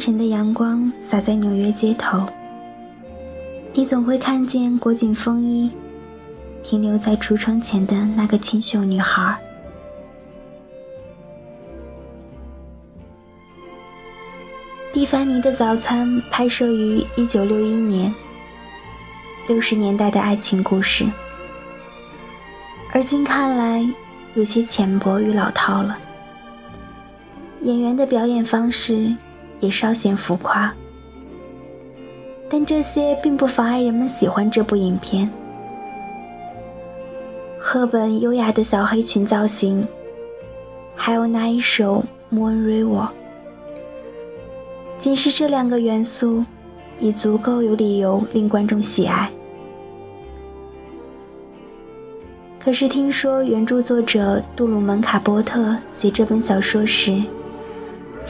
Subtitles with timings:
[0.00, 2.26] 晨的阳光洒在纽约街头，
[3.74, 5.70] 你总会看见裹紧风衣、
[6.62, 9.38] 停留在橱窗前的那个清秀女孩。
[14.90, 18.14] 蒂凡尼的早餐拍摄于一九六一年，
[19.48, 21.06] 六十年代的爱情故事，
[22.92, 23.86] 而今看来
[24.32, 25.98] 有些浅薄与老套了。
[27.60, 29.14] 演员的表演方式
[29.60, 30.74] 也稍显浮夸，
[32.48, 35.30] 但这些并不妨碍人们喜欢这部影片。
[37.58, 39.86] 赫本优雅的小黑裙造型，
[40.96, 43.06] 还有那一首《Moon River》。
[44.98, 46.44] 仅是这两个元素，
[46.98, 49.30] 已足够有理由令观众喜爱。
[52.58, 57.22] 可是听说原著作者杜鲁门·卡波特写这本小说时，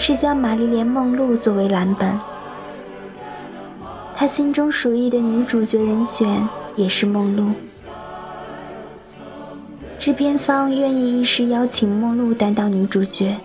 [0.03, 2.19] 是将玛丽莲·梦露作为蓝本。
[4.15, 7.51] 他心中属意的女主角人选也是梦露。
[9.99, 13.37] 制片方愿意一时邀请梦露担当女主角。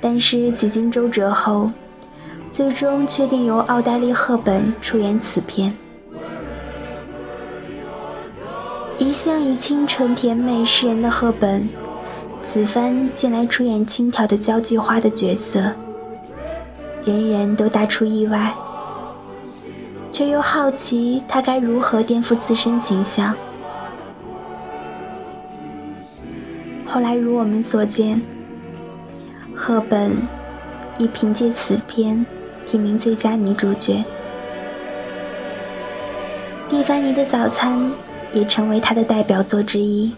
[0.00, 1.72] 但是几经周折后，
[2.52, 5.76] 最终确定由奥黛丽·赫本出演此片。
[8.96, 11.68] 一向以清纯甜美示人的赫本，
[12.50, 15.70] 此番竟来出演轻佻的交际花的角色，
[17.04, 18.54] 人人都大出意外，
[20.10, 23.36] 却又好奇她该如何颠覆自身形象。
[26.86, 28.18] 后来如我们所见。
[29.54, 30.16] 赫本
[30.96, 32.24] 亦凭借此片
[32.64, 34.02] 提名最佳女主角，
[36.70, 37.78] 《蒂凡尼的早餐》
[38.32, 40.14] 也成为她的代表作之一，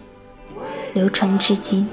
[0.93, 1.85] 流传至今。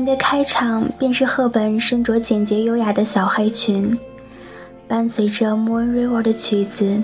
[0.00, 3.98] 影的开场便是赫本身着简洁优雅的小黑裙，
[4.88, 7.02] 伴随着《Moon River》的曲子，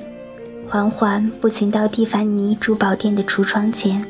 [0.67, 4.03] 缓缓步行到蒂凡尼珠宝店的橱窗前。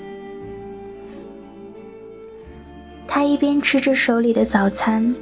[3.08, 5.12] 她一边吃着手里的早餐，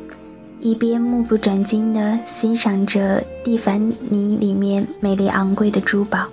[0.61, 6.27] 一边目不转睛地欣赏着蒂凡尼里面美丽昂贵的珠宝。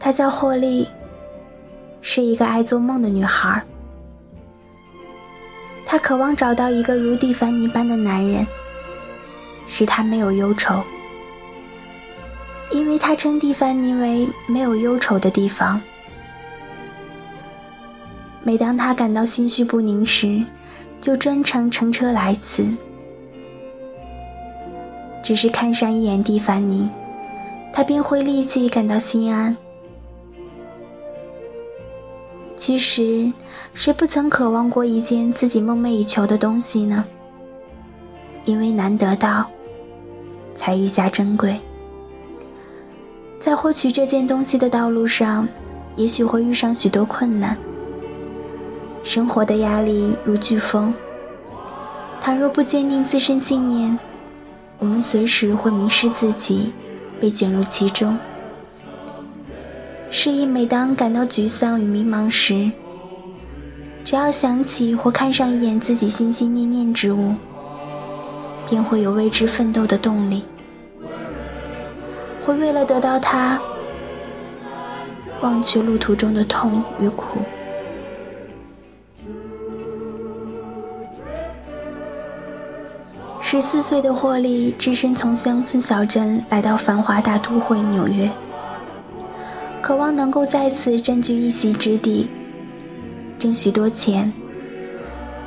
[0.00, 0.88] 她叫霍利，
[2.00, 3.62] 是一个爱做梦的女孩。
[5.86, 8.44] 她渴望找到一个如蒂凡尼般的男人，
[9.68, 10.82] 使她没有忧愁，
[12.72, 15.80] 因为她称蒂凡尼为没有忧愁的地方。
[18.42, 20.44] 每当她感到心绪不宁时，
[21.00, 22.66] 就专程乘车来此，
[25.22, 26.90] 只是看上一眼蒂凡尼，
[27.72, 29.56] 她便会立即感到心安。
[32.56, 33.30] 其实，
[33.74, 37.04] 谁不曾渴望过一件自己梦寐以求的东西呢？
[38.44, 39.44] 因为难得到，
[40.54, 41.60] 才愈加珍贵。
[43.38, 45.46] 在获取这件东西的道路上，
[45.96, 47.56] 也许会遇上许多困难。
[49.02, 50.92] 生活的压力如飓风，
[52.20, 53.96] 倘若不坚定自身信念，
[54.78, 56.72] 我们随时会迷失自己，
[57.20, 58.16] 被卷入其中。
[60.18, 62.70] 是以，每当感到沮丧与迷茫时，
[64.02, 67.34] 只要想起或看上一眼自己心心念念之物，
[68.66, 70.42] 便会有为之奋斗的动力，
[72.42, 73.60] 会为了得到它，
[75.42, 77.40] 忘却路途中的痛与苦。
[83.42, 88.30] 十四岁的霍利只身从乡村小镇来到繁华大都会纽约。
[89.86, 92.26] 渴望能够在此占据一席之地，
[93.38, 94.32] 挣许多钱，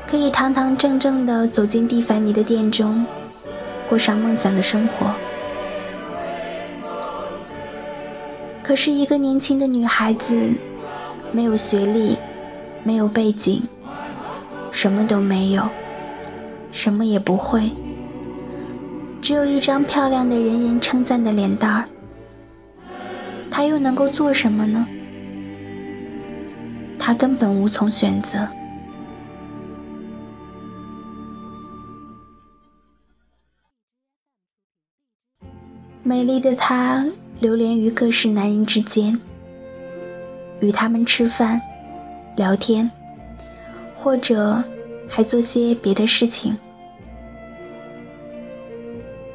[0.07, 3.05] 可以堂堂正正地走进蒂凡尼的店中，
[3.89, 5.11] 过上梦想的生活。
[8.63, 10.33] 可是，一个年轻的女孩子，
[11.33, 12.17] 没有学历，
[12.85, 13.63] 没有背景，
[14.71, 15.67] 什么都没有，
[16.71, 17.71] 什么也不会，
[19.21, 21.83] 只有一张漂亮的、人人称赞的脸蛋儿。
[23.59, 24.87] 他又能够做什么呢？
[26.97, 28.47] 他根本无从选择。
[36.03, 37.05] 美丽的她
[37.41, 39.19] 流连于各式男人之间，
[40.61, 41.59] 与他们吃饭、
[42.37, 42.89] 聊天，
[43.93, 44.63] 或者
[45.09, 46.57] 还做些别的事情。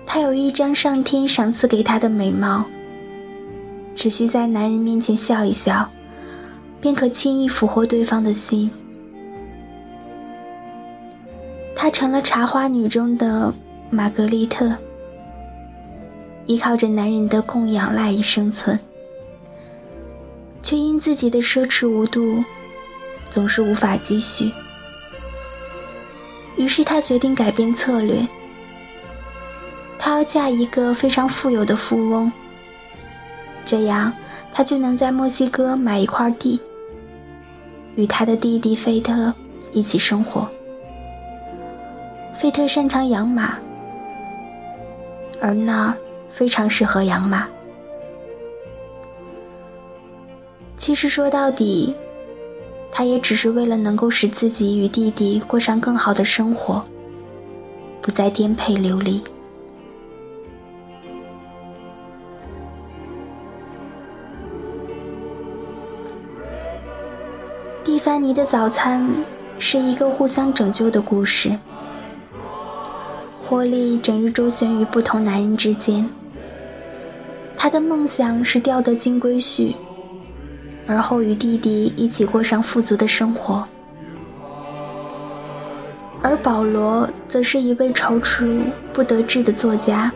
[0.06, 2.64] 她有一张上天赏赐给她的美貌，
[3.94, 5.88] 只需在男人面前笑一笑，
[6.80, 8.70] 便可轻易俘获对方的心。
[11.74, 13.52] 她成了茶花女中的
[13.90, 14.76] 玛格丽特，
[16.46, 18.78] 依靠着男人的供养赖以生存，
[20.62, 22.42] 却因自己的奢侈无度，
[23.30, 24.50] 总是无法积蓄。
[26.56, 28.26] 于是她决定改变策略。
[29.98, 32.32] 她要嫁一个非常富有的富翁，
[33.64, 34.12] 这样
[34.52, 36.60] 他就能在墨西哥买一块地，
[37.96, 39.32] 与他的弟弟费特
[39.72, 40.48] 一起生活。
[42.34, 43.58] 费特擅长养马，
[45.40, 45.94] 而那儿
[46.28, 47.48] 非常适合养马。
[50.76, 51.94] 其实说到底，
[52.92, 56.84] 他也只是为了能够使自己与弟弟过上更好的生活，
[58.02, 59.22] 不再颠沛流离。
[68.04, 69.10] 凡尼的早餐
[69.58, 71.58] 是一个互相拯救的故事。
[73.42, 76.06] 霍利整日周旋于不同男人之间，
[77.56, 79.74] 他的梦想是钓得金龟婿，
[80.86, 83.66] 而后与弟弟一起过上富足的生活。
[86.20, 90.12] 而保罗则是一位踌躇不得志的作家，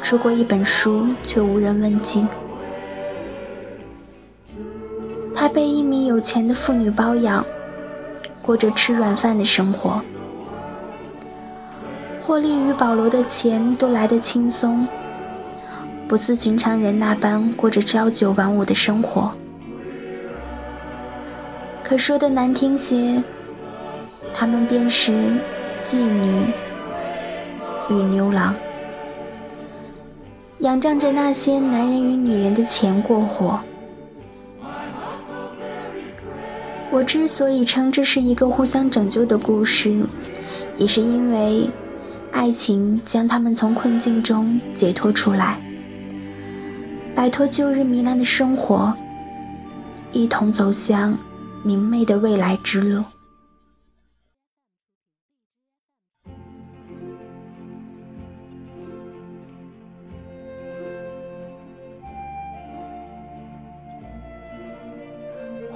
[0.00, 2.26] 出过一本书却无人问津。
[5.34, 7.44] 他被一名有钱的妇女包养，
[8.42, 10.00] 过着吃软饭的生活。
[12.20, 14.86] 霍利与保罗的钱都来得轻松，
[16.06, 19.32] 不似寻常人那般过着朝九晚五的生活。
[21.82, 23.22] 可说的难听些，
[24.34, 25.12] 他们便是
[25.84, 26.42] 妓女
[27.88, 28.54] 与牛郎，
[30.58, 33.58] 仰仗着那些男人与女人的钱过活。
[36.90, 40.02] 我之所以称这是一个互相拯救的故事，
[40.76, 41.68] 也是因为
[42.32, 45.60] 爱情将他们从困境中解脱出来，
[47.14, 48.94] 摆脱旧日糜烂的生活，
[50.12, 51.16] 一同走向
[51.62, 53.04] 明媚的未来之路。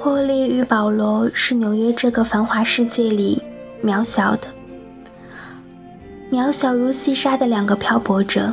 [0.03, 3.41] 霍利与保罗是纽约这个繁华世界里
[3.85, 4.49] 渺小的、
[6.29, 8.53] 渺小如细沙的两个漂泊者。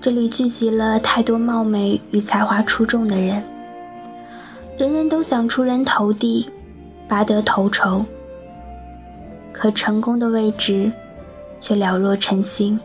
[0.00, 3.44] 这里聚集了太多貌美与才华出众的人，
[4.78, 6.48] 人人都想出人头地，
[7.06, 8.02] 拔得头筹。
[9.52, 10.90] 可成功的位置
[11.60, 12.80] 却了若晨星，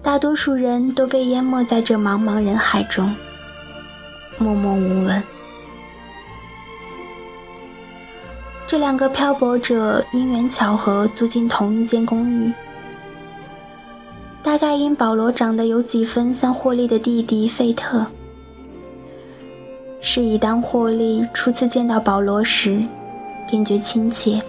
[0.00, 3.12] 大多数人都被淹没在这茫茫人海中。
[4.38, 5.22] 默默无闻。
[8.66, 12.52] 这两个漂泊者因缘巧合租进同一间公寓，
[14.42, 18.06] 大概因保罗长得有几分像霍利的弟弟费特。
[20.00, 22.82] 是以当霍利初次见到保罗时，
[23.48, 24.40] 便觉亲切，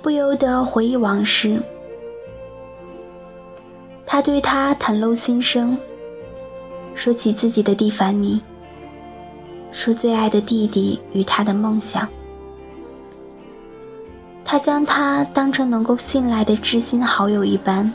[0.00, 1.60] 不由得回忆往事。
[4.06, 5.76] 他对他袒露心声，
[6.94, 8.40] 说起自己的蒂凡尼。
[9.72, 12.08] 说最爱的弟弟与他的梦想，
[14.44, 17.92] 他将他当成能够信赖的知心好友一般，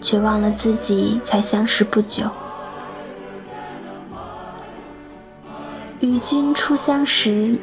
[0.00, 2.24] 却忘了自己才相识不久。
[6.00, 7.56] 与君初相识，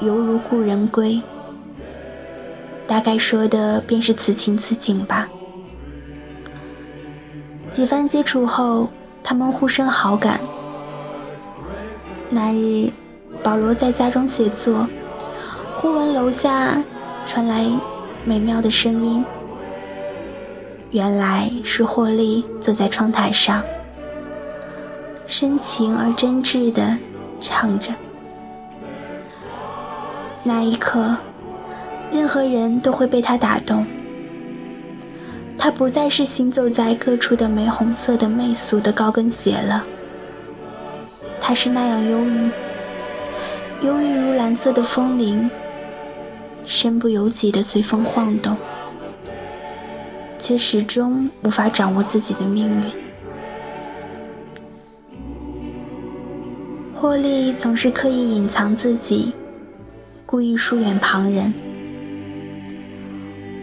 [0.00, 1.20] 犹如故人归。
[2.86, 5.28] 大概说的便是此情此景吧。
[7.70, 8.90] 几番接触后，
[9.22, 10.40] 他们互生好感。
[12.34, 12.90] 那日，
[13.42, 14.88] 保罗在家中写作，
[15.76, 16.82] 忽闻楼下
[17.26, 17.70] 传来
[18.24, 19.22] 美妙的声音。
[20.92, 23.62] 原来是霍利坐在窗台上，
[25.26, 26.96] 深情而真挚地
[27.38, 27.92] 唱着。
[30.42, 31.14] 那一刻，
[32.10, 33.84] 任何人都会被他打动。
[35.58, 39.84] 他不再是行走在各处的玫红色的媚俗的高跟鞋了。
[41.44, 42.50] 他是那样忧郁，
[43.84, 45.50] 忧郁如蓝色的风铃，
[46.64, 48.56] 身不由己的随风晃动，
[50.38, 52.82] 却始终无法掌握自己的命运。
[56.94, 59.34] 霍利总是刻意隐藏自己，
[60.24, 61.52] 故意疏远旁人。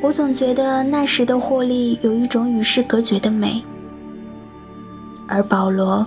[0.02, 3.64] 我总觉得那时的霍利有一种与世隔绝的美，
[5.30, 6.06] 而保罗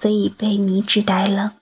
[0.00, 1.56] 则已被迷之呆了。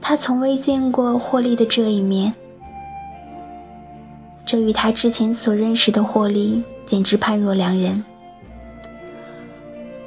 [0.00, 2.34] 他从未见过霍利的这一面，
[4.44, 8.04] 这与他之前所认识的霍利简直判若两人。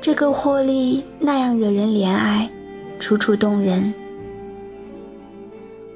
[0.01, 2.49] 这个霍利那样惹人怜爱，
[2.99, 3.93] 楚楚动人。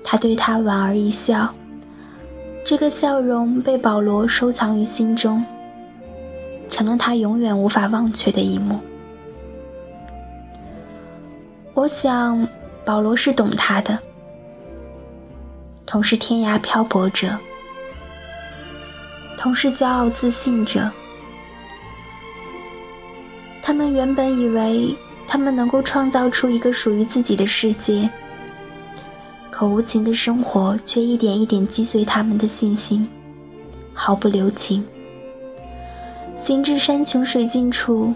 [0.02, 1.54] 他对他莞尔一笑，
[2.66, 5.44] 这个笑容被保罗收藏于心中，
[6.72, 8.80] 成了他永远无法忘却的一幕。
[11.76, 12.48] 我想，
[12.84, 14.00] 保罗是懂他的，
[15.86, 17.38] 同是天涯漂泊者，
[19.38, 20.90] 同是骄傲自信者。
[23.62, 24.96] 他们原本以为
[25.28, 28.10] 他们能够创造出一个属于自己的世界，
[29.50, 33.08] 可无情的生活却一点一点击碎他们的信心，
[33.94, 34.84] 毫不留情。
[36.44, 38.12] 行至山穷水尽处，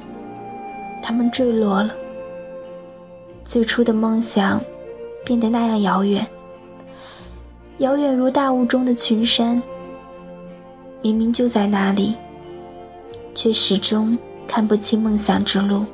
[1.00, 1.96] 他们坠落了。
[3.44, 4.60] 最初的梦想
[5.24, 6.26] 变得那样遥远，
[7.78, 9.62] 遥远如大雾中的群山。
[11.04, 12.16] 明明就在那里，
[13.36, 14.18] 却始终。
[14.48, 15.86] 看不清梦想之路，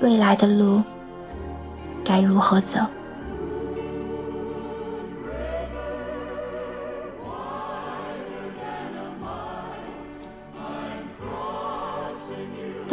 [0.00, 0.82] 未来的路
[2.04, 2.80] 该如何走？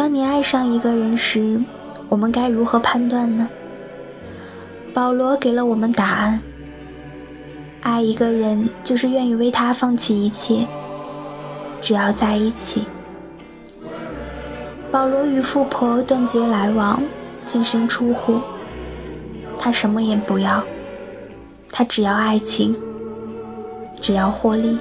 [0.01, 1.61] 当你爱上一个人时，
[2.09, 3.47] 我们该如何判断呢？
[4.95, 6.41] 保罗给了我们答案：
[7.81, 10.65] 爱一个人，就是愿意为他放弃一切，
[11.79, 12.85] 只要在一起。
[14.89, 17.03] 保罗与富婆断绝来往，
[17.45, 18.41] 净身出户。
[19.55, 20.63] 他什么也不要，
[21.71, 22.75] 他只要爱情，
[24.01, 24.79] 只要获利。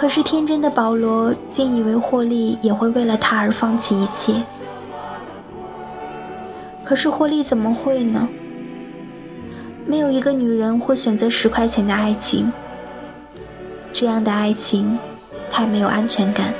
[0.00, 4.42] 可是天真的保罗竟以为霍利也会为了他而放弃一切。
[6.82, 8.26] 可是霍利怎么会呢？
[9.84, 12.50] 没有一个女人会选择十块钱的爱情，
[13.92, 14.98] 这样的爱情
[15.50, 16.54] 太没有安全感。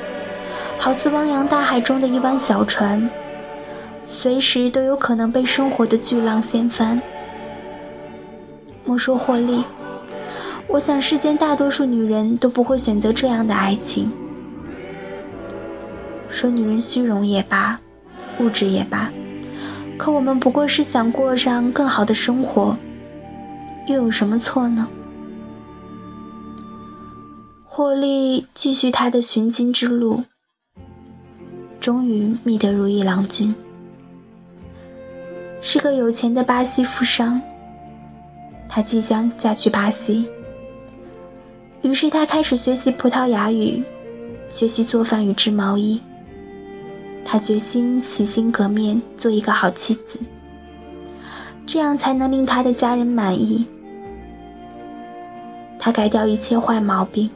[0.77, 3.09] 好似汪洋大海中的一湾小船，
[4.05, 7.01] 随时都有可能被生活的巨浪掀翻。
[8.85, 9.63] 莫说霍利，
[10.71, 14.09] 我想世间大多数女人都不会选择这样的爱情。
[16.29, 17.77] 说女人虚荣也罢，
[18.39, 19.11] 物质也罢，
[19.97, 22.77] 可我们不过是想过上更好的生活，
[23.87, 24.87] 又有什么错呢？
[27.65, 30.23] 霍利继续他的寻金之路。
[31.81, 33.53] 终于觅得如意郎君，
[35.59, 37.41] 是个有钱的巴西富商。
[38.69, 40.29] 他即将嫁去巴西，
[41.81, 43.83] 于是他开始学习葡萄牙语，
[44.49, 45.99] 学习做饭与织毛衣。
[47.25, 50.19] 他决心洗心革面，做一个好妻子，
[51.65, 53.65] 这样才能令他的家人满意。
[55.79, 57.29] 他改掉一切坏毛病，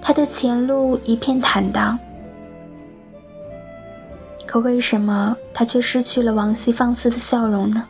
[0.00, 1.98] 他的前路一片坦荡。
[4.46, 7.88] 可为什么他却失去了往昔放肆的笑容呢？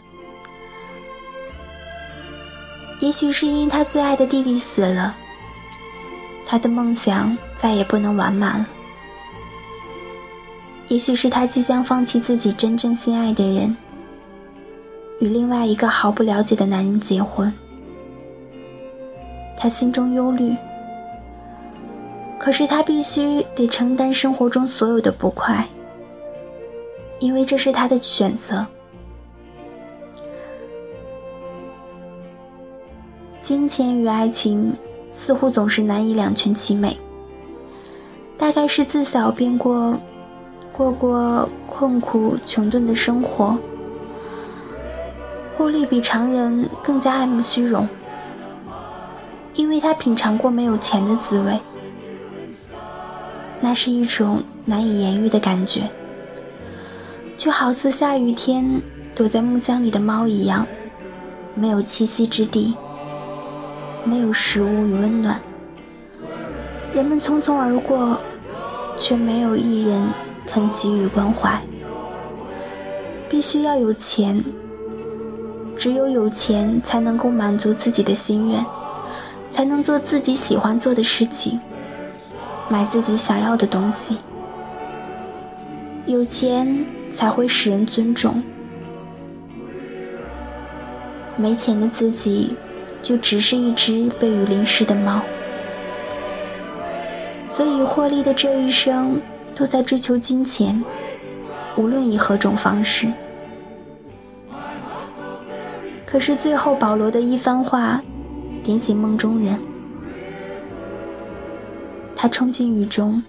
[3.01, 5.15] 也许是因他最爱的弟弟死了，
[6.45, 8.67] 他的梦想再也不能完满了。
[10.89, 13.77] 也许是他即将放弃自己真正心爱的人，
[15.19, 17.53] 与另外一个毫不了解的男人结婚。
[19.57, 20.55] 他心中忧虑，
[22.39, 25.67] 可是他必须得承担生活中所有的不快。
[27.21, 28.67] 因为这是他的选择。
[33.41, 34.77] 金钱与爱情
[35.14, 36.99] 似乎总是难以两全其美。
[38.37, 39.97] 大概是自小便过，
[40.73, 43.56] 过过困苦穷顿的生活。
[45.56, 47.88] 霍利比常人更加爱慕虚荣，
[49.54, 51.61] 因为他品尝过没有钱的滋味，
[53.61, 55.83] 那是一种难以言喻的感觉。
[57.37, 58.83] 就好似下雨天
[59.14, 60.66] 躲在木箱里的猫一样，
[61.54, 62.76] 没有栖息之地，
[64.05, 65.41] 没有食物与温暖。
[66.95, 68.21] 人们匆匆而过，
[68.99, 70.07] 却没有一人
[70.47, 71.61] 肯给予关怀。
[73.29, 74.45] 必须要有钱，
[75.75, 78.65] 只有有钱才能够满足自己的心愿，
[79.51, 81.61] 才能做自己喜欢做的事情，
[82.69, 84.19] 买自己想要的东西。
[86.07, 88.41] 有钱才会使人尊重，
[91.37, 92.55] 没钱的自己
[93.05, 95.21] 就只是一只被雨淋湿的猫。
[97.51, 99.21] 所以，霍利的这一生
[99.55, 100.83] 都在追求金钱，
[101.77, 103.13] 无论以何种方式。
[106.07, 108.03] 可是最后，保罗的一番话
[108.63, 109.61] 点醒梦中人，
[112.17, 113.23] 他冲进雨中。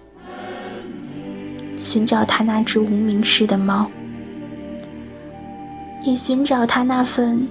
[1.78, 3.90] 寻找他那只无名氏的猫，
[6.02, 7.46] 也寻找他那份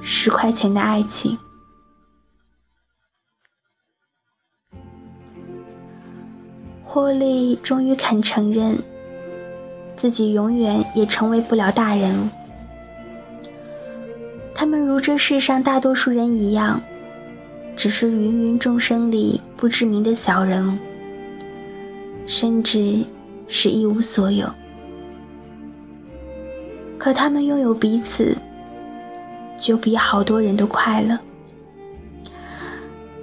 [0.00, 1.38] 十块钱的爱情。
[6.92, 8.78] 霍利终于肯承认，
[9.96, 12.30] 自己永远也成为不了大人。
[14.54, 16.82] 他们如这世上大多数人一样，
[17.74, 20.78] 只是芸芸众生里不知名的小人物，
[22.26, 23.02] 甚至。
[23.54, 24.50] 是一无所有，
[26.96, 28.34] 可他们拥有彼此，
[29.58, 31.18] 就比好多人都快乐。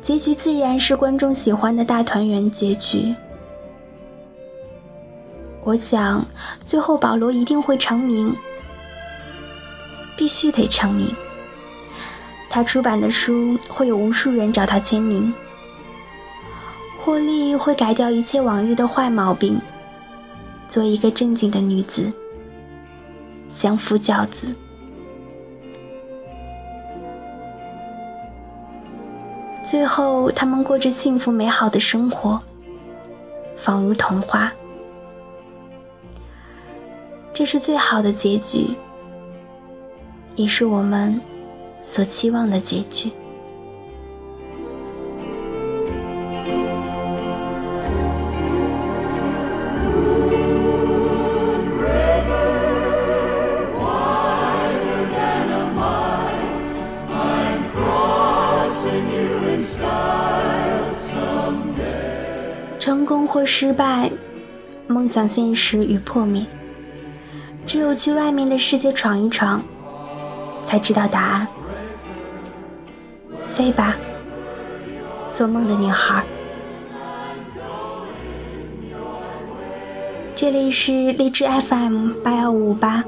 [0.04, 3.16] 结局自然是观众喜欢的大团圆结局。
[5.70, 6.26] 我想，
[6.66, 8.36] 最后保罗一定会成名，
[10.18, 11.14] 必须得成名。
[12.50, 15.32] 他出版的书会有无数人找他签名。
[16.98, 19.62] 霍利会改掉一切往日的坏毛病。
[20.68, 22.12] 做一个正经的女子，
[23.50, 24.48] 相夫教子。
[29.64, 32.42] 最后，他们过着幸福美好的生活，
[33.56, 34.52] 仿如童话。
[37.40, 38.66] 这是最好的结局，
[40.36, 41.22] 也是我们
[41.82, 43.10] 所期望的结局。
[62.78, 64.12] 成功或失败，
[64.88, 66.46] 梦想现实与破灭，
[67.70, 69.62] 只有去外面的世界闯一闯，
[70.64, 71.48] 才知道答案。
[73.46, 73.96] 飞吧，
[75.32, 76.24] 做梦的女孩。
[80.34, 83.04] 这里是荔枝 FM 八幺五五八，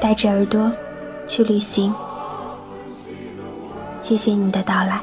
[0.00, 0.72] 带着耳朵
[1.24, 1.94] 去旅行。
[4.00, 5.00] 谢谢你的到来。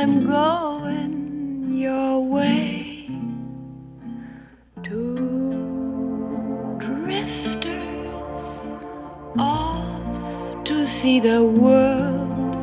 [0.00, 3.10] I'm going your way.
[4.84, 5.16] Two
[6.78, 8.46] drifters
[9.36, 12.54] off to see the world.